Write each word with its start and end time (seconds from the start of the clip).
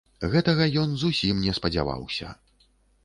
Гэтага 0.35 0.65
ён 0.83 0.95
зусім 1.03 1.45
не 1.49 1.53
спадзяваўся. 1.59 2.35